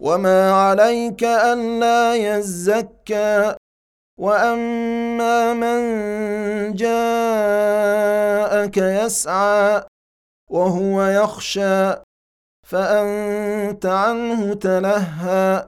وما 0.00 0.52
عليك 0.52 1.24
ألا 1.24 2.16
يزكى 2.16 3.54
واما 4.20 5.52
من 5.52 5.80
جاءك 6.74 8.76
يسعى 8.76 9.82
وهو 10.50 11.02
يخشى 11.02 11.94
فانت 12.66 13.86
عنه 13.86 14.54
تلهى 14.54 15.66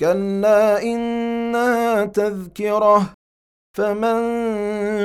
كلا 0.00 0.82
انها 0.82 2.04
تذكره 2.04 3.14
فمن 3.76 4.20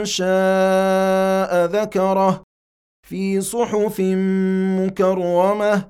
شاء 0.05 1.65
ذكره 1.65 2.43
في 3.07 3.41
صحف 3.41 3.99
مكرمه 4.79 5.89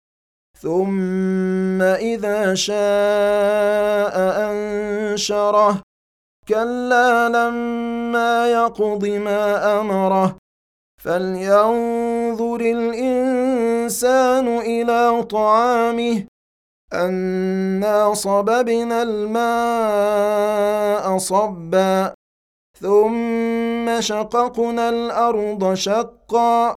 ثم 0.61 1.81
إذا 1.81 2.55
شاء 2.55 4.15
أنشره. 4.49 5.81
كلا 6.47 7.29
لما 7.29 8.51
يقض 8.51 9.05
ما 9.05 9.79
أمره. 9.81 10.37
فلينظر 11.03 12.59
الإنسان 12.61 14.47
إلى 14.57 15.23
طعامه. 15.23 16.23
أنا 16.93 18.13
صببنا 18.13 19.03
الماء 19.03 20.37
صبا. 21.17 22.13
ثم 22.81 24.01
شققنا 24.01 24.89
الأرض 24.89 25.73
شقا. 25.73 26.75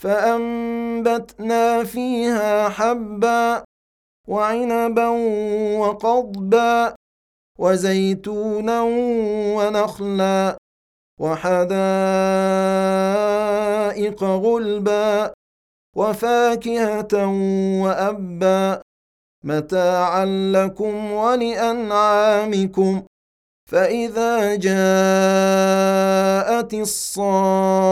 فأنبتنا 0.00 1.84
فيها 1.84 2.68
حبا 2.68 3.64
وعنبا 4.28 5.08
وقضبا 5.78 6.94
وزيتونا 7.58 8.82
ونخلا 9.56 10.56
وحدائق 11.20 11.72
غلبا 14.24 15.32
وفاكهة 15.96 17.26
وأبا 17.82 18.82
متاعا 19.44 20.24
لكم 20.52 21.12
ولأنعامكم 21.12 23.02
فإذا 23.70 24.54
جاءت 24.56 24.74
الصاخه 26.74 27.91